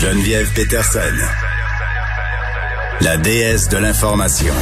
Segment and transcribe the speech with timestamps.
[0.00, 0.98] Geneviève Peterson,
[3.02, 4.54] la déesse de l'information.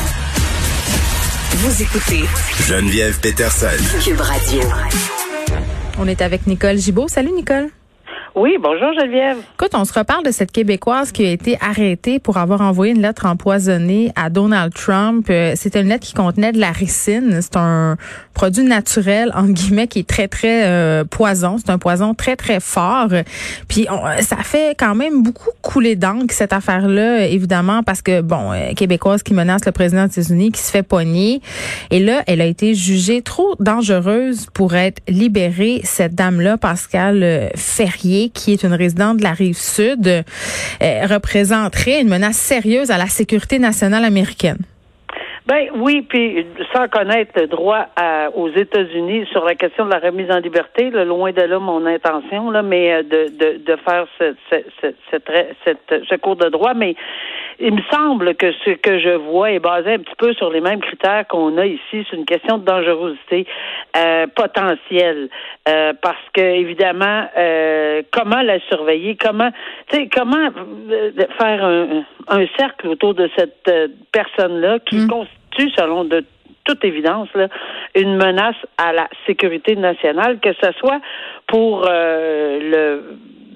[1.52, 2.24] Vous écoutez
[2.66, 3.68] Geneviève Peterson.
[4.02, 4.62] Cube Radio.
[6.00, 7.06] On est avec Nicole Gibault.
[7.06, 7.68] Salut Nicole.
[8.38, 9.38] Oui, bonjour Geneviève.
[9.54, 13.02] Écoute, on se reparle de cette Québécoise qui a été arrêtée pour avoir envoyé une
[13.02, 15.26] lettre empoisonnée à Donald Trump.
[15.28, 17.40] Euh, C'était une lettre qui contenait de la ricine.
[17.42, 17.96] C'est un
[18.34, 21.56] produit naturel, en guillemets, qui est très, très euh, poison.
[21.58, 23.08] C'est un poison très, très fort.
[23.66, 28.52] Puis on, ça fait quand même beaucoup couler d'encre, cette affaire-là, évidemment, parce que, bon,
[28.52, 31.42] euh, Québécoise qui menace le président des États-Unis, qui se fait pogner.
[31.90, 37.48] Et là, elle a été jugée trop dangereuse pour être libérée, cette dame-là, Pascal euh,
[38.32, 40.22] Qui est une résidente de la rive sud, euh,
[41.06, 44.58] représenterait une menace sérieuse à la sécurité nationale américaine.
[45.48, 47.86] Ben oui, puis sans connaître le droit
[48.34, 52.50] aux États-Unis sur la question de la remise en liberté, loin de là mon intention,
[52.50, 54.56] là, mais euh, de, de, de faire ce, ce,
[55.10, 56.96] ce, ce cours de droit, mais
[57.60, 60.60] il me semble que ce que je vois est basé un petit peu sur les
[60.60, 61.80] mêmes critères qu'on a ici.
[62.08, 63.46] C'est une question de dangerosité
[63.96, 65.28] euh, potentielle.
[65.68, 69.50] Euh, parce que, évidemment, euh, comment la surveiller, comment,
[69.88, 70.50] tu sais, comment
[70.90, 73.70] euh, faire un, un, cercle autour de cette
[74.12, 75.08] personne-là qui mm.
[75.08, 76.24] constitue, selon de
[76.64, 77.48] toute évidence, là,
[77.96, 81.00] une menace à la sécurité nationale, que ce soit
[81.46, 83.02] pour le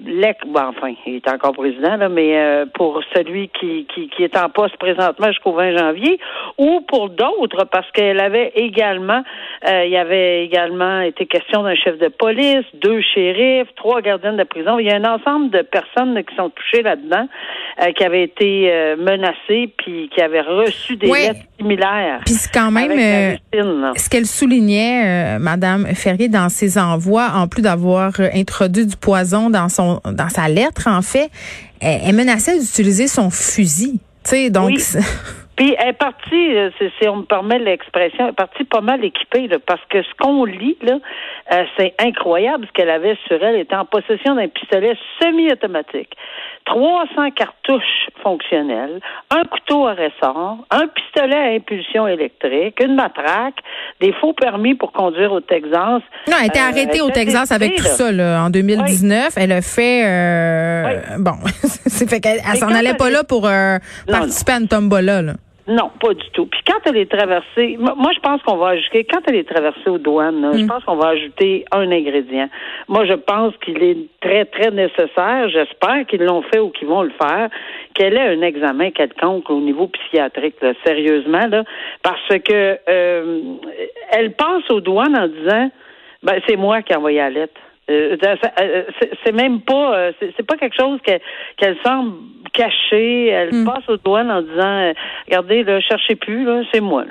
[0.03, 4.37] bon, enfin, il est encore président, là, mais euh, pour celui qui, qui, qui, est
[4.37, 6.19] en poste présentement jusqu'au 20 janvier,
[6.57, 9.23] ou pour d'autres, parce qu'elle avait également,
[9.67, 14.33] euh, il y avait également été question d'un chef de police, deux shérifs, trois gardiens
[14.33, 14.79] de prison.
[14.79, 17.27] Il y a un ensemble de personnes qui sont touchées là-dedans,
[17.81, 22.21] euh, qui avaient été menacées, puis qui avaient reçu des lettres similaires.
[22.25, 28.85] Puis quand même, ce qu'elle soulignait, Madame Ferrier, dans ses envois, en plus d'avoir introduit
[28.85, 31.29] du poison dans son dans sa lettre, en fait,
[31.79, 33.99] elle, menaçait d'utiliser son fusil.
[34.23, 34.79] Tu sais, donc.
[35.55, 39.03] Puis elle est partie, euh, si on me permet l'expression, elle est partie pas mal
[39.05, 40.97] équipée, parce que ce qu'on lit, là,
[41.51, 43.55] euh, c'est incroyable ce qu'elle avait sur elle.
[43.55, 46.09] Elle était en possession d'un pistolet semi-automatique,
[46.65, 48.99] 300 cartouches fonctionnelles,
[49.29, 53.59] un couteau à ressort, un pistolet à impulsion électrique, une matraque,
[54.01, 56.01] des faux permis pour conduire au Texas.
[56.27, 59.33] Non, elle était euh, arrêtée au Texas avec tout ça, là, en 2019.
[59.37, 63.47] Elle a fait, bon, c'est fait qu'elle s'en allait pas là pour
[64.07, 65.33] participer à une tombola, là.
[65.65, 66.45] Non, pas du tout.
[66.45, 69.89] Puis quand elle est traversée, moi je pense qu'on va ajouter, quand elle est traversée
[69.89, 70.67] aux douanes, je mm.
[70.67, 72.49] pense qu'on va ajouter un ingrédient.
[72.89, 77.03] Moi je pense qu'il est très, très nécessaire, j'espère qu'ils l'ont fait ou qu'ils vont
[77.03, 77.49] le faire,
[77.93, 81.63] qu'elle ait un examen quelconque au niveau psychiatrique, sérieusement, là,
[82.01, 83.41] parce que euh,
[84.11, 85.71] elle passe aux douanes en disant
[86.23, 87.61] ben c'est moi qui ai envoyé la lettre.
[87.89, 88.83] Euh, euh,
[89.25, 92.13] c'est même pas euh, c'est pas quelque chose qu'elle semble
[92.53, 93.27] cacher.
[93.27, 93.65] Elle hmm.
[93.65, 94.93] passe aux douanes en disant
[95.27, 97.03] regardez là, cherchez plus là, c'est moi.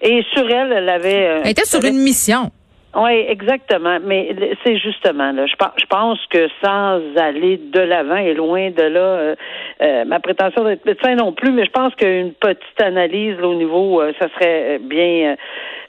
[0.00, 1.40] Et sur elle, elle avait.
[1.44, 2.50] Elle était sur une mission.
[2.94, 3.98] Oui, exactement.
[4.02, 5.46] Mais c'est justement là.
[5.46, 10.84] Je, je pense que sans aller de l'avant et loin de là, ma prétention d'être
[10.84, 15.36] médecin non plus, mais je pense qu'une petite analyse au niveau, ça serait bien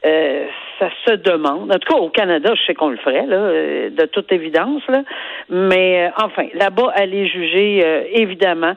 [0.06, 0.48] euh,
[0.80, 1.72] ça se demande.
[1.72, 4.82] En tout cas, au Canada, je sais qu'on le ferait, là, euh, de toute évidence.
[4.90, 5.04] Là.
[5.50, 8.74] Mais euh, enfin, là-bas, elle est jugée, évidemment,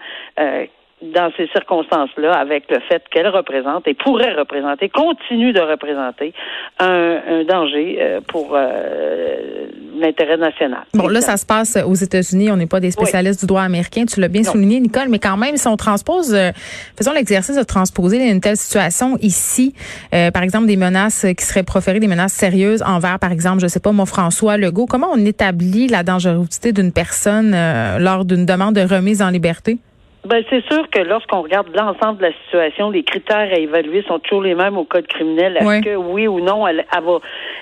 [1.12, 6.33] dans ces circonstances-là, avec le fait qu'elle représente et pourrait représenter, continue de représenter
[6.78, 9.67] un, danger euh, pour euh,
[9.99, 10.81] l'intérêt national.
[10.94, 12.50] Bon, là, ça se passe aux États-Unis.
[12.50, 14.05] On n'est pas des spécialistes du droit américain.
[14.05, 16.50] Tu l'as bien souligné, Nicole, mais quand même, si on transpose, euh,
[16.97, 19.75] faisons l'exercice de transposer une telle situation ici,
[20.11, 23.81] par exemple, des menaces qui seraient proférées, des menaces sérieuses envers, par exemple, je sais
[23.81, 24.87] pas, moi, François Legault.
[24.87, 27.56] Comment on établit la dangerosité d'une personne
[27.99, 29.78] lors d'une demande de remise en liberté?
[30.26, 34.19] Ben, c'est sûr que lorsqu'on regarde l'ensemble de la situation, les critères à évaluer sont
[34.19, 35.56] toujours les mêmes au code criminel.
[35.56, 36.84] Est-ce que oui ou non, elle,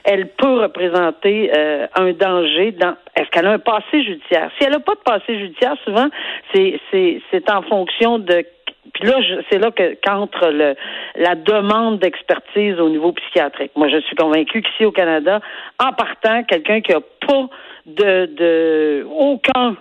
[0.05, 4.51] elle, peut représenter euh, un danger dans est-ce qu'elle a un passé judiciaire?
[4.59, 6.09] Si elle n'a pas de passé judiciaire, souvent,
[6.55, 8.45] c'est, c'est, c'est en fonction de
[8.93, 9.17] puis là,
[9.51, 10.75] c'est là que qu'entre le
[11.17, 13.73] la demande d'expertise au niveau psychiatrique.
[13.77, 15.41] Moi, je suis convaincue qu'ici au Canada,
[15.83, 17.49] en partant, quelqu'un qui a pas
[17.87, 19.77] de, de aucun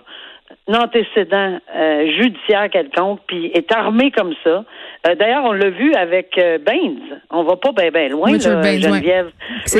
[0.72, 4.64] antécédent euh, judiciaire quelconque, puis est armé comme ça,
[5.06, 7.20] Euh, D'ailleurs, on l'a vu avec euh, Baines.
[7.30, 9.30] On va pas bien ben loin, Richard là, Baines, Geneviève.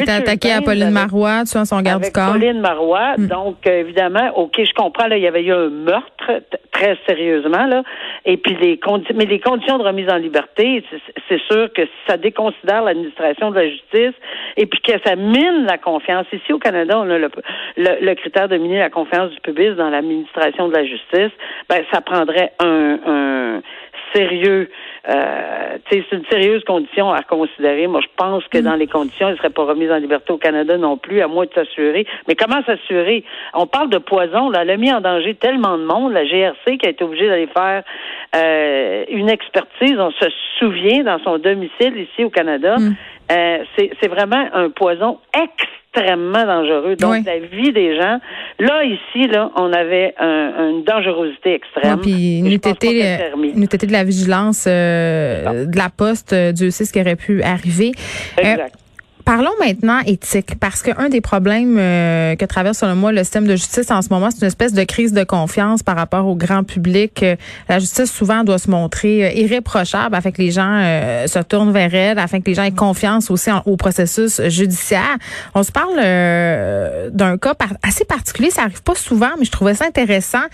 [0.07, 2.33] Attaqué à Pauline avec- Marois, tu vois, son garde du corps.
[2.33, 3.15] Pauline Marois.
[3.17, 3.27] Hmm.
[3.29, 6.43] Donc, euh, évidemment, OK, je comprends, là, il y avait eu un meurtre,
[6.75, 7.83] très sérieusement, là.
[8.27, 8.79] Et puis, les
[9.15, 13.69] mais les conditions de remise en liberté, c'est- sûr que ça déconsidère l'administration de la
[13.69, 14.15] justice
[14.57, 16.27] et puis que ça mine la confiance.
[16.33, 17.31] Ici, au Canada, on a le,
[17.77, 21.33] le, le critère de miner la confiance du public dans l'administration de la justice.
[21.69, 23.63] Ben, ça prendrait un, un
[24.15, 24.71] sérieux,
[25.09, 27.87] euh, c'est une sérieuse condition à considérer.
[27.87, 30.39] Moi, je pense que dans les conditions, il ne serait pas remis en liberté au
[30.39, 32.07] Canada non plus, à moins de s'assurer.
[32.29, 33.25] Mais comment s'assurer?
[33.53, 34.63] On parle de poison, là.
[34.63, 37.49] Elle a mis en danger tellement de monde, la GRC, qui a été obligée d'aller
[37.49, 37.83] faire
[38.37, 39.97] euh, une expertise.
[39.99, 40.27] On se
[40.59, 42.77] souvient dans son domicile ici au Canada.
[43.33, 45.19] Euh, c'est c'est vraiment un poison
[45.95, 46.97] extrêmement dangereux.
[46.97, 47.23] Donc, Oui.
[47.25, 48.19] la vie des gens.
[48.59, 52.01] Là, ici, là, on avait un- une dangerosité extrême.
[52.01, 52.55] Puis nous nous
[53.75, 57.43] été de la vigilance euh, de la poste, euh, Dieu sait ce qui aurait pu
[57.43, 57.93] arriver.
[58.39, 58.75] Euh, Exact.
[59.25, 63.57] Parlons maintenant éthique, parce qu'un des problèmes euh, que traverse selon moi le système de
[63.57, 66.63] justice en ce moment, c'est une espèce de crise de confiance par rapport au grand
[66.63, 67.23] public.
[67.23, 67.37] Euh,
[67.71, 70.79] La justice souvent doit se montrer euh, irréprochable afin que les gens
[71.27, 75.17] se tournent vers elle, afin que les gens aient confiance aussi au processus judiciaire.
[75.55, 75.97] On se parle
[77.11, 80.45] d'un cas assez particulier, ça arrive pas souvent, mais je trouvais ça intéressant.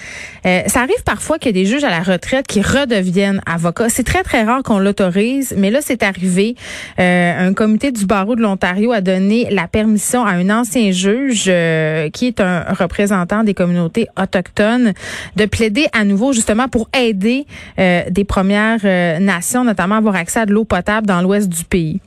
[0.44, 3.88] Ça arrive parfois qu'il y a des juges à la retraite qui redeviennent avocats.
[3.88, 6.55] C'est très très rare qu'on l'autorise, mais là c'est arrivé.
[6.99, 12.11] Un comité du barreau de l'Ontario a donné la permission à un ancien juge euh,
[12.11, 14.93] qui est un représentant des communautés autochtones
[15.37, 17.47] de plaider à nouveau justement pour aider
[17.79, 21.49] euh, des premières euh, nations, notamment à avoir accès à de l'eau potable dans l'ouest
[21.49, 22.01] du pays.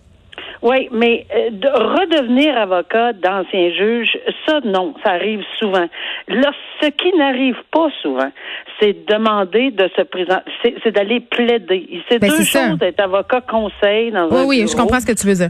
[0.61, 4.17] Oui, mais de redevenir avocat d'ancien juge,
[4.47, 5.87] ça non, ça arrive souvent.
[6.29, 6.51] Là,
[6.81, 8.31] ce qui n'arrive pas souvent,
[8.79, 11.89] c'est de demander de se présenter, c'est d'aller plaider.
[12.09, 12.69] C'est Ben, deux c'est ça.
[12.69, 14.83] choses d'être avocat conseil dans Oui, un oui, je bureau.
[14.83, 15.49] comprends ce que tu veux dire.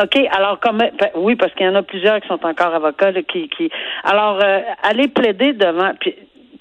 [0.00, 3.10] OK, alors comme ben, oui, parce qu'il y en a plusieurs qui sont encore avocats
[3.10, 3.70] là, qui, qui
[4.04, 6.14] alors euh, aller plaider devant puis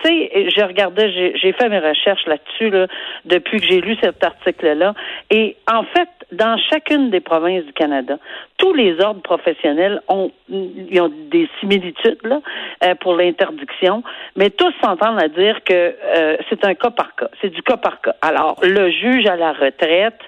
[0.04, 2.88] tu sais, j'ai j'ai fait mes recherches là-dessus là,
[3.26, 4.94] depuis que j'ai lu cet article-là.
[5.32, 8.18] Et en fait, dans chacune des provinces du Canada,
[8.58, 12.42] tous les ordres professionnels ont, ils ont des similitudes là,
[12.84, 14.04] euh, pour l'interdiction,
[14.36, 17.30] mais tous s'entendent à dire que euh, c'est un cas par cas.
[17.42, 18.16] C'est du cas par cas.
[18.22, 20.20] Alors, le juge à la retraite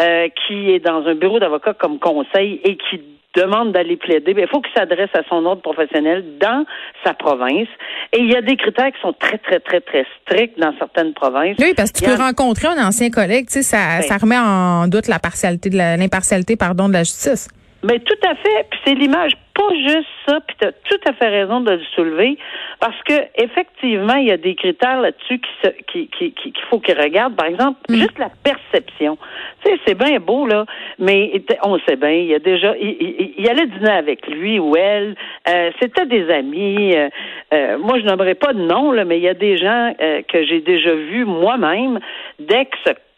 [0.00, 3.02] euh, qui est dans un bureau d'avocat comme conseil et qui
[3.34, 6.64] demande d'aller plaider, ben, il faut qu'il s'adresse à son ordre professionnel dans
[7.04, 7.68] sa province.
[8.12, 11.14] Et il y a des critères qui sont très, très, très, très stricts dans certaines
[11.14, 11.56] provinces.
[11.58, 14.02] Oui, parce que tu peux a- rencontrer un ancien collègue, tu sais, ça, Ben.
[14.02, 17.48] ça remet en doute la partialité de la- l'impartialité, pardon, de la justice.
[17.82, 18.66] Mais tout à fait.
[18.70, 19.32] Puis c'est l'image,
[19.68, 20.40] pas juste ça.
[20.46, 22.36] Puis tu as tout à fait raison de le soulever,
[22.80, 26.64] parce que effectivement, il y a des critères là-dessus qui se, qui, qui, qui- qu'il
[26.70, 27.36] faut qu'ils regardent.
[27.36, 29.16] Par exemple, juste la perception.
[29.64, 30.64] Tu sais, c'est bien beau là,
[30.98, 32.10] mais on sait bien.
[32.10, 35.14] Il y a déjà, il, il- il allait dîner avec lui ou elle.
[35.48, 36.94] Euh, C'était des amis.
[36.96, 37.08] Euh,
[37.54, 40.22] euh, moi, je n'aimerais pas de nom là, mais il y a des gens euh,
[40.22, 41.98] que j'ai déjà vus moi-même
[42.38, 42.70] d'ex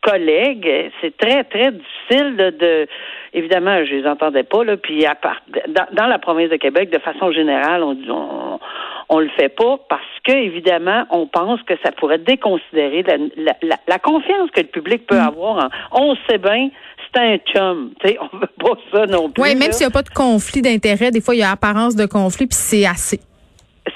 [0.05, 2.87] collègues, c'est très, très difficile de, de-
[3.33, 6.91] évidemment, je les entendais pas, là, puis à part, dans, dans la province de Québec,
[6.91, 8.61] de façon générale, on, on,
[9.09, 13.57] on le fait pas parce que, évidemment, on pense que ça pourrait déconsidérer la, la,
[13.63, 16.69] la, la confiance que le public peut avoir en, on sait bien,
[17.13, 19.43] c'est un chum, tu sais, on veut pas ça non plus.
[19.43, 21.97] Oui, même s'il n'y a pas de conflit d'intérêt, des fois, il y a apparence
[21.97, 23.21] de conflit, puis c'est assez.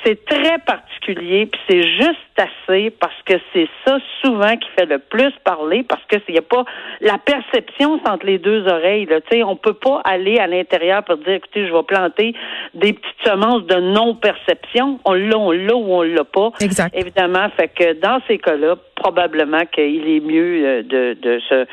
[0.05, 4.99] c'est très particulier, puis c'est juste assez parce que c'est ça souvent qui fait le
[4.99, 6.65] plus parler parce que s'il y a pas
[7.01, 9.07] la perception entre les deux oreilles.
[9.07, 12.35] Là, tu sais, on peut pas aller à l'intérieur pour dire écoutez, je vais planter
[12.75, 15.01] des petites semences de non-perception.
[15.05, 16.51] On l'a, on l'a ou on l'a pas.
[16.61, 16.95] Exact.
[16.97, 21.67] Évidemment, fait que dans ces cas-là, probablement qu'il est mieux euh, de, de se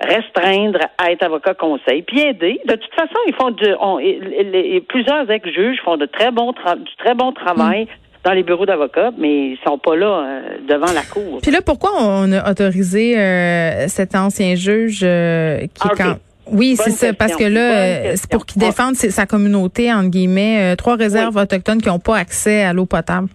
[0.00, 2.60] restreindre à être avocat conseil, puis aider.
[2.66, 6.30] De toute façon, ils font du, on, et- et- et plusieurs ex-juges font de très
[6.30, 7.88] tra- du très bon travail Mm.
[8.26, 11.38] Dans les bureaux d'avocats, mais ils sont pas là euh, devant la cour.
[11.40, 16.16] Puis là, pourquoi on a autorisé euh, cet ancien juge euh, qui Ah, quand...
[16.50, 20.94] Oui, c'est ça, parce que là, c'est pour qu'il défende sa communauté, entre guillemets, trois
[20.94, 23.28] réserves autochtones qui n'ont pas accès à l'eau potable.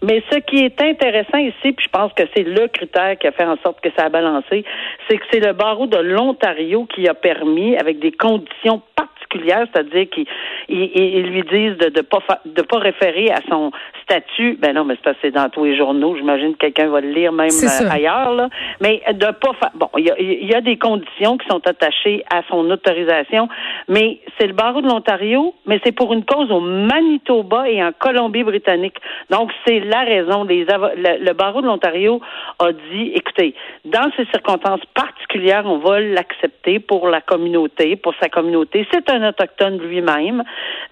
[0.00, 3.32] Mais ce qui est intéressant ici, puis je pense que c'est le critère qui a
[3.32, 4.64] fait en sorte que ça a balancé,
[5.08, 9.66] c'est que c'est le barreau de l'Ontario qui a permis, avec des conditions particulières, particulière,
[9.72, 10.26] c'est-à-dire qu'ils
[10.68, 13.70] ils, lui disent de ne pas de pas référer à son
[14.02, 14.58] statut.
[14.60, 16.16] Ben non, mais c'est passé dans tous les journaux.
[16.16, 18.34] J'imagine que quelqu'un va le lire même euh, ailleurs.
[18.34, 18.48] Là.
[18.80, 19.70] Mais de pas faire.
[19.74, 23.48] Bon, il y a, y a, des conditions qui sont attachées à son autorisation,
[23.88, 27.92] mais c'est le barreau de l'Ontario, mais c'est pour une cause au Manitoba et en
[27.92, 28.96] Colombie-Britannique.
[29.30, 30.44] Donc c'est la raison.
[30.44, 32.20] Les le, le barreau de l'Ontario
[32.58, 38.28] a dit, écoutez, dans ces circonstances particulières, on va l'accepter pour la communauté, pour sa
[38.28, 38.86] communauté.
[38.92, 40.42] C'est un autochtone lui-même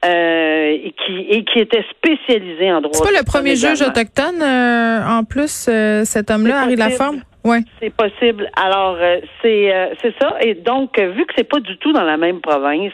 [0.05, 2.93] euh, et, qui, et qui était spécialisé en droit.
[2.95, 7.23] C'est pas le premier juge autochtone, euh, en plus, euh, cet homme-là, Harry Laforme?
[7.45, 7.61] Ouais.
[7.81, 8.51] C'est possible.
[8.55, 8.99] Alors,
[9.41, 9.73] c'est
[10.03, 10.37] c'est ça.
[10.43, 12.93] Et donc, vu que c'est pas du tout dans la même province,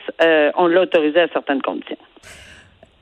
[0.56, 1.96] on l'a autorisé à certaines conditions.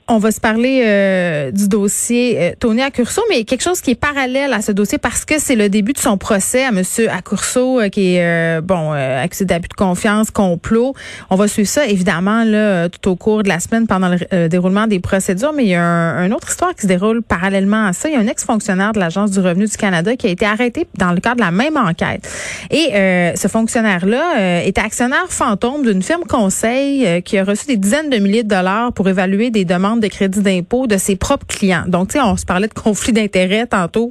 [0.06, 3.94] On va se parler euh, du dossier euh, Tony Accurso, mais quelque chose qui est
[3.94, 7.80] parallèle à ce dossier parce que c'est le début de son procès à Monsieur Accurso,
[7.80, 10.92] euh, qui est euh, bon accès d'abus de confiance, complot.
[11.30, 14.86] On va suivre ça évidemment là tout au cours de la semaine pendant le déroulement
[14.86, 17.94] des procédures, mais il y a un, une autre histoire qui se déroule parallèlement à
[17.94, 18.10] ça.
[18.10, 20.86] Il y a un ex-fonctionnaire de l'Agence du revenu du Canada qui a été arrêté
[20.98, 22.28] dans le cadre de la même enquête.
[22.70, 22.90] Et
[23.36, 28.42] ce fonctionnaire-là était actionnaire fantôme d'une firme conseil qui a reçu des dizaines de milliers
[28.42, 31.84] de dollars pour évaluer des demandes de crédit d'impôt de ses propres clients.
[31.86, 34.10] Donc, tu sais, on se parlait de conflit d'intérêts tantôt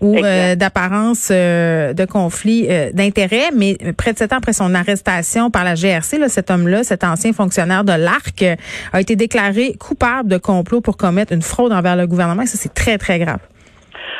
[0.00, 4.74] ou euh, d'apparence euh, de conflit euh, d'intérêts, mais près de sept ans après son
[4.74, 8.44] arrestation par la GRC, là, cet homme-là, cet ancien fonctionnaire de l'ARC,
[8.92, 12.42] a été déclaré coupable de complot pour commettre une fraude envers le gouvernement.
[12.42, 13.38] Et ça, c'est très, très grave.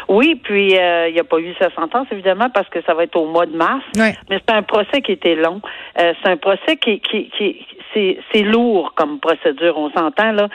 [0.08, 3.16] Oui, puis il n'y a pas eu sa sentence, évidemment, parce que ça va être
[3.16, 3.82] au mois de mars.
[3.96, 5.60] Mais c'est un procès qui était long.
[5.96, 10.48] c'est un procès qui, qui, qui c'est lourd comme procédure, on s'entend là.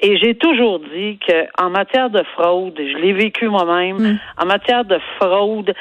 [0.00, 4.18] Et j'ai toujours dit que en matière de fraude, je l'ai vécu moi-même, mm.
[4.42, 5.72] en matière de fraude,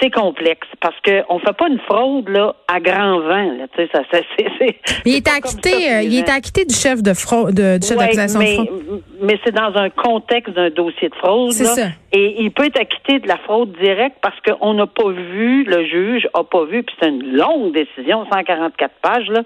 [0.00, 3.52] c'est complexe parce que on fait pas une fraude là à grand vent.
[3.56, 7.14] Là, tu sais, ça, c'est, il est acquitté, euh, il est acquitté du chef de
[7.14, 9.02] fraude, de, du chef d'accusation de fraude.
[9.22, 11.52] Mais c'est dans un contexte d'un dossier de fraude.
[11.52, 11.88] C'est ça.
[12.12, 15.84] Et il peut être acquitté de la fraude directe parce qu'on n'a pas vu, le
[15.86, 19.42] juge a pas vu, puis c'est une longue décision, 144 pages là.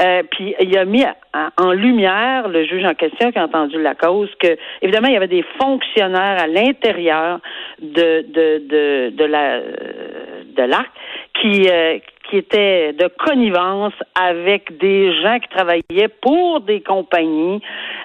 [0.00, 1.04] Euh, puis il a mis
[1.56, 5.16] en lumière le juge en question qui a entendu la cause que évidemment il y
[5.16, 7.40] avait des fonctionnaires à l'intérieur
[7.80, 10.92] de de de, la de l'arc
[11.42, 11.98] qui euh,
[12.30, 17.60] qui étaient de connivence avec des gens qui travaillaient pour des compagnies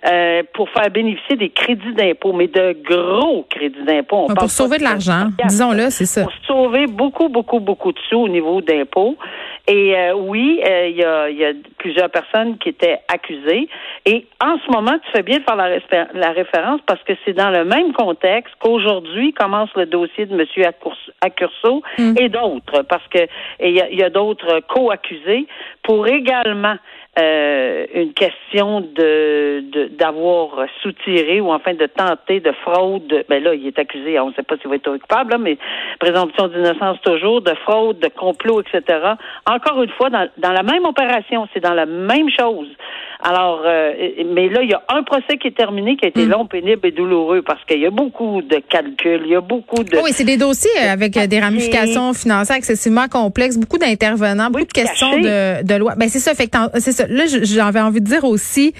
[0.05, 4.27] euh, pour faire bénéficier des crédits d'impôt, mais de gros crédits d'impôt.
[4.35, 6.23] Pour sauver de l'argent, disons-le, c'est ça.
[6.23, 9.17] Pour sauver beaucoup, beaucoup, beaucoup de sous au niveau d'impôts.
[9.69, 13.67] Et euh, oui, euh, il y, a, y, a, plusieurs personnes qui étaient accusées.
[14.05, 15.69] Et en ce moment, tu fais bien de faire la,
[16.13, 20.71] la référence parce que c'est dans le même contexte qu'aujourd'hui commence le dossier de M.
[21.19, 22.13] Accurso mm.
[22.17, 23.26] et d'autres, parce que
[23.59, 25.47] il y a, a d'autres co-accusés
[25.83, 26.75] pour également
[27.19, 33.25] euh, une question de d'avoir soutiré ou enfin de tenter de fraude.
[33.27, 35.57] Ben là, il est accusé, on ne sait pas s'il va être coupable, mais
[35.99, 38.99] présomption d'innocence toujours, de fraude, de complot, etc.
[39.49, 42.69] Encore une fois, dans, dans la même opération, c'est dans la même chose.
[43.19, 43.93] Alors, euh,
[44.33, 46.29] mais là, il y a un procès qui est terminé, qui a été hmm.
[46.29, 49.83] long, pénible et douloureux parce qu'il y a beaucoup de calculs, il y a beaucoup
[49.83, 49.97] de...
[49.97, 54.71] Oui, c'est des dossiers avec euh, des ramifications financières excessivement complexes, beaucoup d'intervenants, beaucoup de
[54.71, 55.95] questions de, de loi.
[55.97, 57.07] Ben c'est ça, fait c'est ça.
[57.07, 58.73] Là, j'avais envie de dire aussi,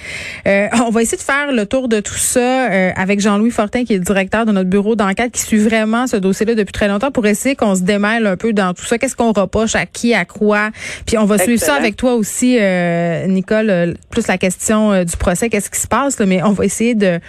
[0.48, 2.65] euh, on va essayer de faire le tour de tout ça
[2.96, 6.17] avec Jean-Louis Fortin, qui est le directeur de notre bureau d'enquête, qui suit vraiment ce
[6.17, 9.00] dossier-là depuis très longtemps pour essayer qu'on se démêle un peu dans tout ça.
[9.00, 10.70] Qu'est-ce qu'on reproche à qui, à quoi?
[11.08, 12.58] Puis on va suivre ça avec toi aussi,
[13.27, 16.65] Nicole, plus la question euh, du procès, qu'est-ce qui se passe, là, mais on va
[16.65, 17.20] essayer de,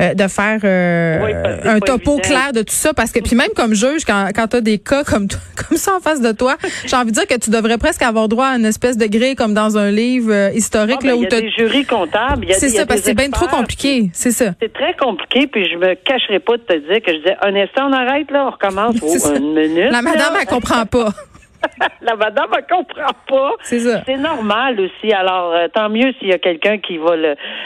[0.00, 3.74] euh, de faire euh, un topo clair de tout ça, parce que puis même comme
[3.74, 5.28] juge, quand, quand tu as des cas comme,
[5.68, 6.56] comme ça en face de toi,
[6.86, 9.34] j'ai envie de dire que tu devrais presque avoir droit à une espèce de grille
[9.34, 11.00] comme dans un livre historique.
[11.02, 12.46] Ah, là, où il y a des jurys comptables.
[12.52, 14.10] C'est ça, parce que c'est bien trop compliqué.
[14.12, 14.54] C'est ça.
[14.60, 17.54] C'est très compliqué, puis je me cacherai pas de te dire que je disais, un
[17.54, 18.96] instant, on arrête, là, on recommence.
[19.10, 19.90] Oh, une minute.
[19.90, 21.08] La madame, elle comprend pas.
[22.02, 23.52] la madame ne comprend pas.
[23.62, 24.02] C'est ça.
[24.06, 25.12] C'est normal aussi.
[25.12, 27.16] Alors, euh, tant mieux s'il y a quelqu'un qui va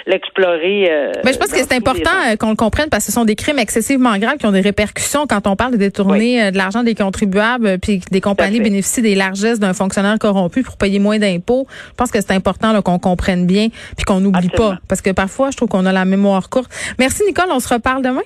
[0.07, 0.89] l'explorer.
[0.91, 3.25] Euh, Mais je pense que c'est important euh, qu'on le comprenne parce que ce sont
[3.25, 6.83] des crimes excessivement graves qui ont des répercussions quand on parle de détourner de l'argent
[6.83, 11.67] des contribuables puis des compagnies bénéficient des largesses d'un fonctionnaire corrompu pour payer moins d'impôts.
[11.91, 15.51] Je pense que c'est important qu'on comprenne bien puis qu'on n'oublie pas parce que parfois,
[15.51, 16.71] je trouve qu'on a la mémoire courte.
[16.99, 18.23] Merci Nicole, on se reparle demain.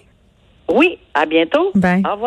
[0.73, 1.71] Oui, à bientôt.
[1.75, 2.03] Bye.
[2.07, 2.25] Au revoir.